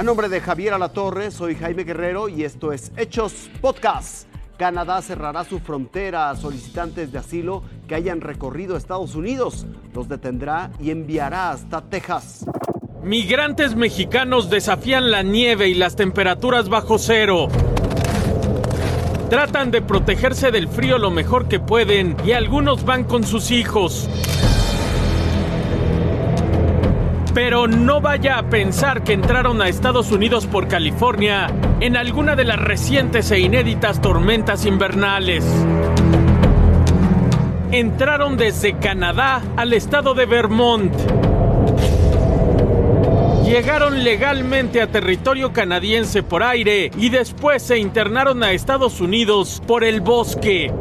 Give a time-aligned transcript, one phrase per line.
[0.00, 4.26] A nombre de Javier Alatorre, soy Jaime Guerrero y esto es Hechos Podcast.
[4.56, 9.66] Canadá cerrará su frontera a solicitantes de asilo que hayan recorrido Estados Unidos.
[9.92, 12.46] Los detendrá y enviará hasta Texas.
[13.02, 17.48] Migrantes mexicanos desafían la nieve y las temperaturas bajo cero.
[19.28, 24.08] Tratan de protegerse del frío lo mejor que pueden y algunos van con sus hijos.
[27.34, 31.46] Pero no vaya a pensar que entraron a Estados Unidos por California
[31.80, 35.44] en alguna de las recientes e inéditas tormentas invernales.
[37.70, 40.92] Entraron desde Canadá al estado de Vermont.
[43.44, 49.84] Llegaron legalmente a territorio canadiense por aire y después se internaron a Estados Unidos por
[49.84, 50.72] el bosque.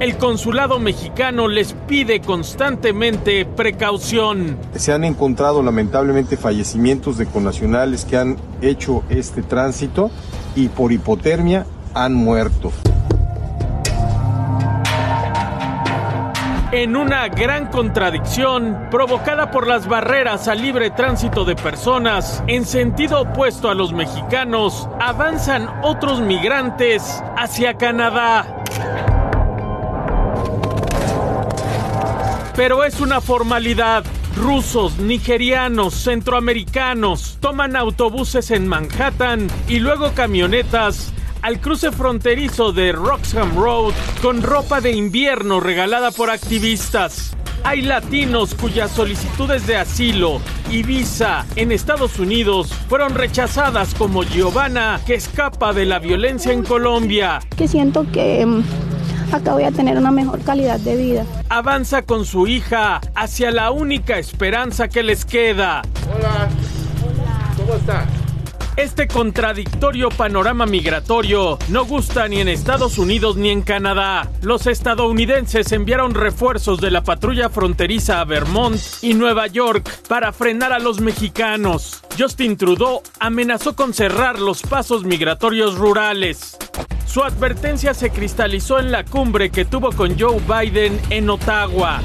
[0.00, 4.56] El consulado mexicano les pide constantemente precaución.
[4.74, 10.10] Se han encontrado lamentablemente fallecimientos de connacionales que han hecho este tránsito
[10.56, 12.72] y por hipotermia han muerto.
[16.72, 23.20] En una gran contradicción provocada por las barreras al libre tránsito de personas en sentido
[23.20, 28.64] opuesto a los mexicanos, avanzan otros migrantes hacia Canadá.
[32.60, 34.04] Pero es una formalidad.
[34.36, 43.56] Rusos, nigerianos, centroamericanos toman autobuses en Manhattan y luego camionetas al cruce fronterizo de Roxham
[43.56, 47.34] Road con ropa de invierno regalada por activistas.
[47.64, 55.00] Hay latinos cuyas solicitudes de asilo y visa en Estados Unidos fueron rechazadas como Giovanna,
[55.06, 57.40] que escapa de la violencia en Colombia.
[57.56, 58.62] Que siento que mm,
[59.32, 61.26] acá voy a tener una mejor calidad de vida.
[61.48, 65.82] Avanza con su hija hacia la única esperanza que les queda.
[66.14, 66.48] Hola.
[67.56, 68.06] ¿Cómo está?
[68.76, 74.30] Este contradictorio panorama migratorio no gusta ni en Estados Unidos ni en Canadá.
[74.40, 80.72] Los estadounidenses enviaron refuerzos de la patrulla fronteriza a Vermont y Nueva York para frenar
[80.72, 82.00] a los mexicanos.
[82.18, 86.56] Justin Trudeau amenazó con cerrar los pasos migratorios rurales.
[87.12, 92.00] Su advertencia se cristalizó en la cumbre que tuvo con Joe Biden en Ottawa.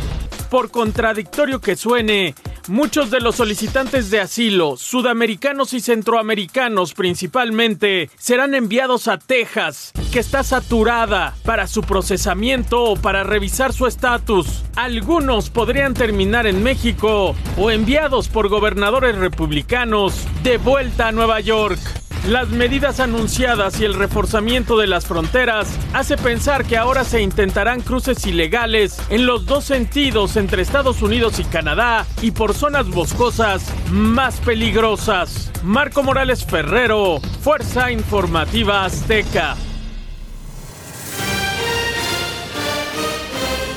[0.50, 2.34] Por contradictorio que suene,
[2.70, 10.18] muchos de los solicitantes de asilo, sudamericanos y centroamericanos principalmente, serán enviados a Texas, que
[10.18, 14.64] está saturada para su procesamiento o para revisar su estatus.
[14.76, 22.05] Algunos podrían terminar en México o enviados por gobernadores republicanos de vuelta a Nueva York.
[22.30, 27.82] Las medidas anunciadas y el reforzamiento de las fronteras hace pensar que ahora se intentarán
[27.82, 33.72] cruces ilegales en los dos sentidos entre Estados Unidos y Canadá y por zonas boscosas
[33.92, 35.52] más peligrosas.
[35.64, 39.56] Marco Morales Ferrero, Fuerza Informativa Azteca.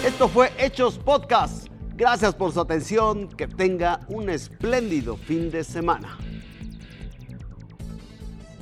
[0.07, 1.67] Esto fue Hechos Podcast.
[1.97, 3.29] Gracias por su atención.
[3.29, 6.17] Que tenga un espléndido fin de semana.